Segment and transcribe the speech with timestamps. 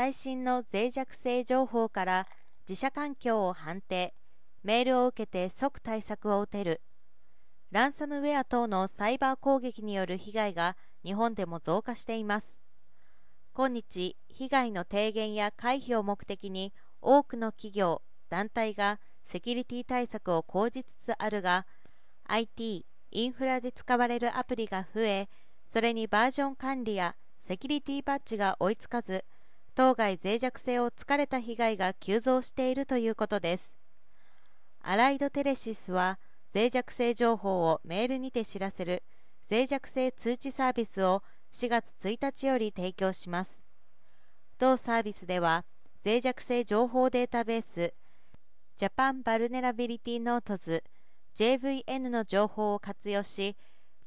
[0.00, 2.26] 最新の脆弱性情報から
[2.66, 4.14] 自社環境を判定
[4.64, 6.80] メールを受けて即対策を打てる。
[7.70, 12.56] ランサムウェア等のサイバー攻撃による被害が日本でも増加しています。
[13.52, 16.72] 今日被害の低減や回避を目的に
[17.02, 21.66] 多くの企業団体がセキュリティ対策を講じつつあるが
[22.24, 25.28] IT インフラで使われるアプリが増え
[25.68, 29.26] それにバージョン管理やセキュリティパッチが追いつかず
[29.80, 33.72] 当該脆弱性を突かれた被害が急増しているということです。
[34.82, 36.18] アライドテレシスは
[36.54, 39.02] 脆弱性情報をメールにて知らせる
[39.50, 41.22] 脆弱性通知サービスを
[41.52, 43.58] 4月1日より提供します。
[44.58, 45.64] 同サービスでは
[46.04, 47.94] 脆弱性情報データベース
[48.76, 50.84] ジャパンバルネラビリティノートズ
[51.34, 53.56] JVN の情報を活用し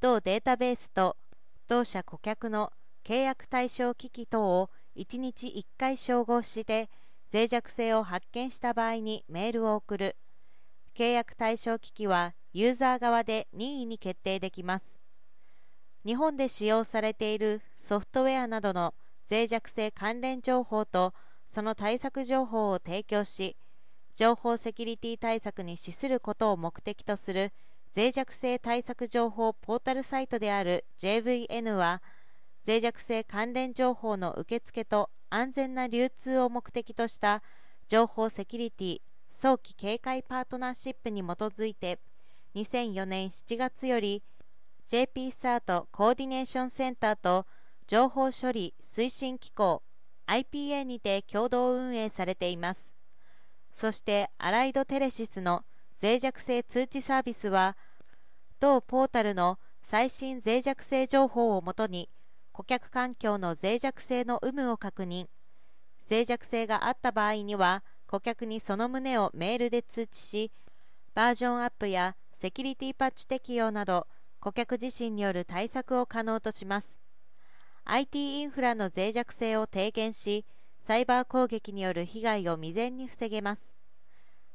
[0.00, 1.16] 同データベースと
[1.66, 2.70] 同社顧客の
[3.06, 6.88] 契約対象機器等を1日1回照合して
[7.32, 10.16] 脆弱性を発見した場合にメールを送る。
[10.94, 15.02] 契約対象機器はユーザー側で任意に決定できます。
[16.04, 18.94] 日本で使用されているソフトウェアなどの
[19.30, 21.14] 脆弱性関連情報と
[21.46, 23.56] その対策情報を提供し
[24.14, 27.52] 情報セキュリティ対策に資することを目的とする
[27.96, 32.02] 脆弱性対策情報ポータルサイトである JVN は
[32.64, 37.42] 脆弱性関連情報の受付と安全な流通を目的とした
[37.88, 39.00] 情報セキュリティ
[39.32, 41.98] 早期警戒パートナーシップに基づいて
[42.54, 44.22] 2004年7月より
[44.86, 47.46] JP サートコーディネーションセンターと
[47.86, 49.82] 情報処理推進機構
[50.26, 52.94] IPA にて共同運営されています。
[53.72, 55.64] そしてアライドテレシスの
[56.02, 57.76] 脆弱性通知サービスは
[58.60, 62.08] 同ポータルの最新脆弱性情報をもとに
[62.52, 65.26] 顧客環境の脆弱性の有無を確認。
[66.10, 70.52] 脆弱性があった場合には顧客にその旨をメールで通知し
[71.14, 74.06] バージョンアップやセキュリティパッチ適用など
[74.40, 77.00] 顧客自身による対策を可能とします。
[77.84, 80.44] IT インフラの脆弱性を低減し
[80.82, 83.62] サイバー攻撃による被害を未然に防げます。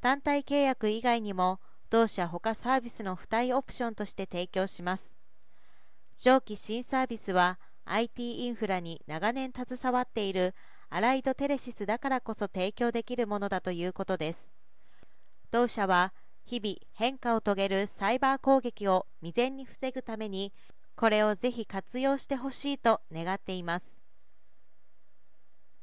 [0.00, 1.58] 単体契約以外にも
[1.90, 5.14] 同社他サービスの付帯オプションとして提供します。
[6.20, 7.58] 上記新サービスは
[7.90, 10.54] IT インフラに長年携わっている
[10.90, 14.48] アライドテレシスだからこそ提供できるものだということです。
[15.50, 16.12] 同社は
[16.46, 20.52] 日々変化を遂げるサイバー攻撃を未然に防ぐために
[20.96, 23.97] これをぜひ活用してほしいと願っています。